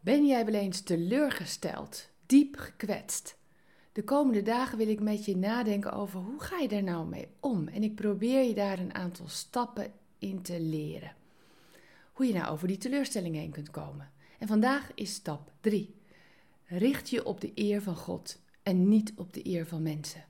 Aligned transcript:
Ben 0.00 0.26
jij 0.26 0.44
wel 0.44 0.54
eens 0.54 0.80
teleurgesteld, 0.80 2.08
diep 2.26 2.56
gekwetst? 2.56 3.36
De 3.92 4.04
komende 4.04 4.42
dagen 4.42 4.78
wil 4.78 4.88
ik 4.88 5.00
met 5.00 5.24
je 5.24 5.36
nadenken 5.36 5.92
over 5.92 6.20
hoe 6.20 6.40
ga 6.40 6.58
je 6.58 6.68
daar 6.68 6.82
nou 6.82 7.06
mee 7.06 7.28
om? 7.40 7.68
En 7.68 7.82
ik 7.82 7.94
probeer 7.94 8.42
je 8.42 8.54
daar 8.54 8.78
een 8.78 8.94
aantal 8.94 9.28
stappen 9.28 9.92
in 10.18 10.42
te 10.42 10.60
leren. 10.60 11.14
Hoe 12.12 12.26
je 12.26 12.32
nou 12.32 12.52
over 12.52 12.68
die 12.68 12.78
teleurstelling 12.78 13.34
heen 13.34 13.50
kunt 13.50 13.70
komen. 13.70 14.10
En 14.38 14.46
vandaag 14.46 14.90
is 14.94 15.14
stap 15.14 15.52
3. 15.60 15.94
Richt 16.64 17.10
je 17.10 17.24
op 17.24 17.40
de 17.40 17.52
eer 17.54 17.82
van 17.82 17.96
God 17.96 18.38
en 18.62 18.88
niet 18.88 19.12
op 19.16 19.32
de 19.32 19.46
eer 19.46 19.66
van 19.66 19.82
mensen. 19.82 20.24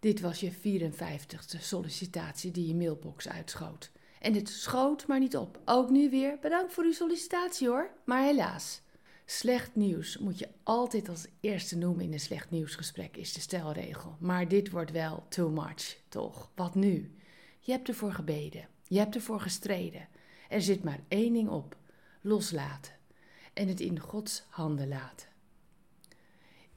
Dit 0.00 0.20
was 0.20 0.40
je 0.40 0.52
54ste 0.52 1.60
sollicitatie 1.60 2.50
die 2.50 2.66
je 2.66 2.74
mailbox 2.74 3.28
uitschoot. 3.28 3.90
En 4.22 4.34
het 4.34 4.48
schoot 4.48 5.06
maar 5.06 5.18
niet 5.18 5.36
op. 5.36 5.60
Ook 5.64 5.90
nu 5.90 6.10
weer 6.10 6.38
bedankt 6.40 6.72
voor 6.72 6.84
uw 6.84 6.92
sollicitatie 6.92 7.68
hoor. 7.68 7.90
Maar 8.04 8.22
helaas. 8.22 8.80
Slecht 9.24 9.74
nieuws 9.74 10.18
moet 10.18 10.38
je 10.38 10.48
altijd 10.62 11.08
als 11.08 11.26
eerste 11.40 11.76
noemen 11.76 12.04
in 12.04 12.12
een 12.12 12.20
slecht 12.20 12.50
nieuwsgesprek, 12.50 13.16
is 13.16 13.32
de 13.32 13.40
stelregel. 13.40 14.16
Maar 14.20 14.48
dit 14.48 14.70
wordt 14.70 14.90
wel 14.90 15.24
too 15.28 15.50
much, 15.50 15.96
toch? 16.08 16.50
Wat 16.54 16.74
nu? 16.74 17.16
Je 17.60 17.72
hebt 17.72 17.88
ervoor 17.88 18.12
gebeden. 18.12 18.68
Je 18.82 18.98
hebt 18.98 19.14
ervoor 19.14 19.40
gestreden. 19.40 20.08
Er 20.48 20.62
zit 20.62 20.84
maar 20.84 21.00
één 21.08 21.32
ding 21.32 21.48
op: 21.48 21.76
loslaten. 22.20 22.92
En 23.52 23.68
het 23.68 23.80
in 23.80 23.98
Gods 23.98 24.44
handen 24.48 24.88
laten. 24.88 25.28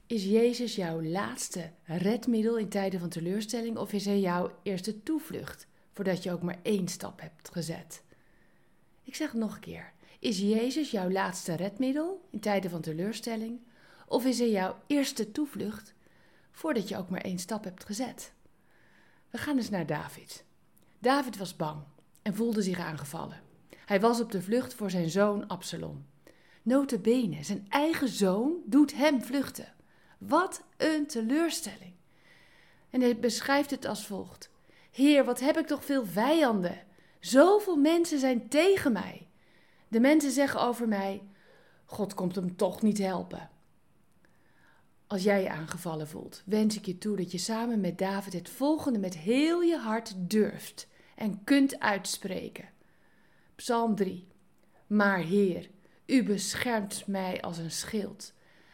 Is 0.06 0.24
Jezus 0.24 0.74
jouw 0.74 1.02
laatste 1.02 1.70
redmiddel 1.84 2.58
in 2.58 2.68
tijden 2.68 3.00
van 3.00 3.08
teleurstelling 3.08 3.76
of 3.76 3.92
is 3.92 4.04
hij 4.04 4.20
jouw 4.20 4.50
eerste 4.62 5.02
toevlucht? 5.02 5.66
Voordat 5.96 6.22
je 6.22 6.32
ook 6.32 6.42
maar 6.42 6.58
één 6.62 6.88
stap 6.88 7.20
hebt 7.20 7.50
gezet. 7.52 8.02
Ik 9.02 9.14
zeg 9.14 9.30
het 9.30 9.40
nog 9.40 9.54
een 9.54 9.60
keer. 9.60 9.92
Is 10.18 10.38
Jezus 10.38 10.90
jouw 10.90 11.10
laatste 11.10 11.54
redmiddel 11.54 12.28
in 12.30 12.40
tijden 12.40 12.70
van 12.70 12.80
teleurstelling? 12.80 13.60
Of 14.06 14.24
is 14.24 14.38
hij 14.38 14.50
jouw 14.50 14.76
eerste 14.86 15.32
toevlucht 15.32 15.94
voordat 16.50 16.88
je 16.88 16.96
ook 16.96 17.08
maar 17.10 17.20
één 17.20 17.38
stap 17.38 17.64
hebt 17.64 17.84
gezet? 17.84 18.32
We 19.30 19.38
gaan 19.38 19.56
eens 19.56 19.70
naar 19.70 19.86
David. 19.86 20.44
David 20.98 21.36
was 21.36 21.56
bang 21.56 21.82
en 22.22 22.34
voelde 22.34 22.62
zich 22.62 22.78
aangevallen. 22.78 23.40
Hij 23.86 24.00
was 24.00 24.20
op 24.20 24.30
de 24.32 24.42
vlucht 24.42 24.74
voor 24.74 24.90
zijn 24.90 25.10
zoon 25.10 25.46
Absalom. 25.46 26.06
Notabene, 26.62 27.44
zijn 27.44 27.66
eigen 27.68 28.08
zoon 28.08 28.54
doet 28.64 28.94
hem 28.94 29.22
vluchten. 29.22 29.72
Wat 30.18 30.62
een 30.76 31.06
teleurstelling. 31.06 31.92
En 32.90 33.00
hij 33.00 33.18
beschrijft 33.18 33.70
het 33.70 33.84
als 33.84 34.06
volgt. 34.06 34.54
Heer, 34.96 35.24
wat 35.24 35.40
heb 35.40 35.56
ik 35.56 35.66
toch 35.66 35.84
veel 35.84 36.06
vijanden. 36.06 36.82
Zoveel 37.20 37.76
mensen 37.76 38.18
zijn 38.18 38.48
tegen 38.48 38.92
mij. 38.92 39.28
De 39.88 40.00
mensen 40.00 40.30
zeggen 40.30 40.60
over 40.60 40.88
mij: 40.88 41.22
God 41.84 42.14
komt 42.14 42.34
hem 42.34 42.56
toch 42.56 42.82
niet 42.82 42.98
helpen. 42.98 43.50
Als 45.06 45.22
jij 45.22 45.42
je 45.42 45.50
aangevallen 45.50 46.08
voelt, 46.08 46.42
wens 46.46 46.76
ik 46.76 46.86
je 46.86 46.98
toe 46.98 47.16
dat 47.16 47.32
je 47.32 47.38
samen 47.38 47.80
met 47.80 47.98
David 47.98 48.32
het 48.32 48.48
volgende 48.48 48.98
met 48.98 49.16
heel 49.16 49.62
je 49.62 49.76
hart 49.76 50.14
durft 50.16 50.88
en 51.14 51.44
kunt 51.44 51.80
uitspreken. 51.80 52.68
Psalm 53.54 53.94
3. 53.94 54.26
Maar 54.86 55.18
Heer, 55.18 55.70
u 56.06 56.22
beschermt 56.22 57.06
mij 57.06 57.42
als 57.42 57.58
een 57.58 57.70
schild. 57.70 58.32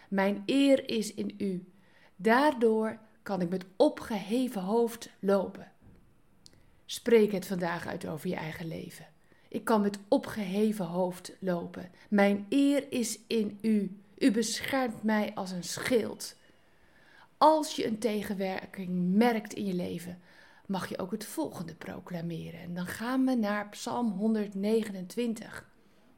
Mijn 0.08 0.42
eer 0.46 0.88
is 0.88 1.14
in 1.14 1.34
u. 1.38 1.72
Daardoor 2.16 2.98
kan 3.22 3.40
ik 3.40 3.48
met 3.48 3.64
opgeheven 3.76 4.62
hoofd 4.62 5.10
lopen. 5.20 5.71
Spreek 6.92 7.32
het 7.32 7.46
vandaag 7.46 7.86
uit 7.86 8.06
over 8.06 8.28
je 8.28 8.34
eigen 8.34 8.66
leven. 8.66 9.06
Ik 9.48 9.64
kan 9.64 9.80
met 9.80 9.98
opgeheven 10.08 10.84
hoofd 10.84 11.32
lopen. 11.40 11.90
Mijn 12.08 12.46
eer 12.48 12.92
is 12.92 13.18
in 13.26 13.58
u. 13.62 14.00
U 14.18 14.30
beschermt 14.30 15.02
mij 15.02 15.34
als 15.34 15.50
een 15.50 15.62
schild. 15.62 16.36
Als 17.38 17.76
je 17.76 17.86
een 17.86 17.98
tegenwerking 17.98 19.14
merkt 19.14 19.52
in 19.52 19.66
je 19.66 19.74
leven, 19.74 20.20
mag 20.67 20.89
je 20.89 20.98
ook 20.98 21.11
het 21.11 21.24
volgende 21.24 21.74
proclameren. 21.74 22.61
En 22.61 22.74
dan 22.74 22.86
gaan 22.86 23.24
we 23.24 23.34
naar 23.34 23.68
Psalm 23.68 24.11
129. 24.11 25.68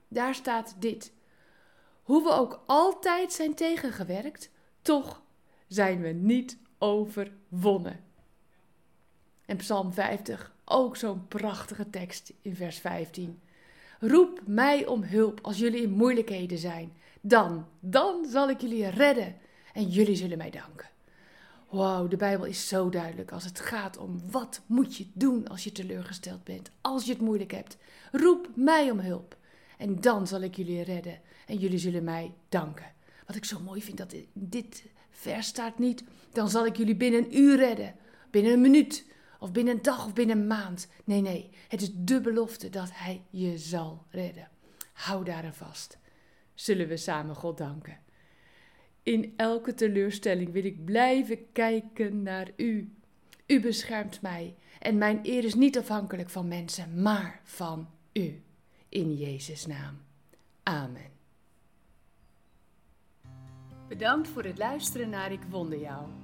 Daar 0.09 0.35
staat 0.35 0.77
dit: 0.79 1.13
Hoe 2.03 2.23
we 2.23 2.31
ook 2.31 2.63
altijd 2.67 3.33
zijn 3.33 3.55
tegengewerkt, 3.55 4.51
toch 4.83 5.23
zijn 5.67 6.01
we 6.01 6.09
niet 6.09 6.59
overwonnen. 6.79 8.01
En 9.47 9.57
Psalm 9.57 9.93
50, 9.93 10.54
ook 10.65 10.97
zo'n 10.97 11.29
prachtige 11.29 11.91
tekst 11.91 12.33
in 12.43 12.57
vers 12.57 12.79
15. 12.79 13.41
Roep 14.01 14.41
mij 14.47 14.87
om 14.87 15.03
hulp 15.03 15.39
als 15.43 15.59
jullie 15.59 15.83
in 15.83 15.91
moeilijkheden 15.91 16.59
zijn. 16.59 16.93
Dan, 17.21 17.67
dan 17.81 18.27
zal 18.27 18.51
ik 18.51 18.61
jullie 18.61 18.89
redden 18.89 19.37
en 19.73 19.89
jullie 19.89 20.17
zullen 20.17 20.39
mij 20.39 20.51
danken. 20.51 20.89
Wauw, 21.69 22.09
de 22.09 22.17
Bijbel 22.17 22.47
is 22.47 22.69
zo 22.69 22.89
duidelijk 22.89 23.33
als 23.33 23.45
het 23.45 23.61
gaat 23.61 23.97
om 23.97 24.21
wat 24.31 24.61
moet 24.67 24.97
je 24.97 25.07
doen 25.13 25.49
als 25.49 25.65
je 25.65 25.73
teleurgesteld 25.73 26.45
bent, 26.45 26.71
als 26.81 27.05
je 27.05 27.13
het 27.13 27.21
moeilijk 27.21 27.51
hebt. 27.51 27.77
Roep 28.13 28.49
mij 28.55 28.91
om 28.91 28.99
hulp 28.99 29.37
en 29.79 30.01
dan 30.01 30.27
zal 30.27 30.41
ik 30.41 30.57
jullie 30.57 30.83
redden 30.83 31.21
en 31.47 31.57
jullie 31.57 31.79
zullen 31.79 32.05
mij 32.05 32.33
danken. 32.49 32.93
Wat 33.27 33.37
ik 33.37 33.45
zo 33.45 33.61
mooi 33.61 33.83
vind 33.83 33.99
dat 33.99 34.15
dit 34.33 34.85
vers 35.11 35.47
staat 35.47 35.79
niet, 35.79 36.05
dan 36.33 36.49
zal 36.49 36.67
ik 36.67 36.77
jullie 36.77 36.97
binnen 36.97 37.25
een 37.25 37.39
uur 37.39 37.57
redden, 37.57 37.95
binnen 38.31 38.53
een 38.53 38.61
minuut, 38.61 39.05
of 39.45 39.53
binnen 39.53 39.75
een 39.75 39.83
dag 39.83 40.07
of 40.07 40.13
binnen 40.13 40.39
een 40.39 40.47
maand. 40.47 40.89
Nee, 41.05 41.21
nee, 41.21 41.51
het 41.69 41.83
is 41.83 41.91
de 41.95 42.21
belofte 42.21 42.69
dat 42.71 42.89
Hij 42.93 43.23
je 43.31 43.59
zal 43.59 44.05
redden. 44.11 44.49
Hou 44.93 45.25
daar 45.25 45.45
aan 45.45 45.55
vast. 45.55 45.99
Zullen 46.55 46.89
we 46.89 46.97
samen 46.97 47.35
God 47.35 47.59
danken? 47.59 47.99
In 49.03 49.35
elke 49.37 49.75
teleurstelling 49.75 50.53
wil 50.53 50.65
ik 50.65 50.85
blijven 50.85 51.53
kijken 51.53 52.23
naar 52.23 52.51
U. 52.57 52.95
U 53.47 53.61
beschermt 53.61 54.23
mij 54.23 54.55
en 54.79 54.99
mijn 54.99 55.21
eer 55.23 55.45
is 55.45 55.55
niet 55.55 55.79
afhankelijk 55.79 56.31
van 56.31 56.49
mensen, 56.49 57.03
maar 57.03 57.41
van 57.43 57.89
U. 58.13 58.43
In 58.89 59.17
Jezus' 59.17 59.67
naam. 59.67 59.99
Amen. 60.63 61.11
Bedankt 63.89 64.29
voor 64.29 64.45
het 64.45 64.59
luisteren 64.59 65.09
naar 65.09 65.33
Ik 65.33 65.43
Wonder 65.51 65.79
Jou. 65.81 66.24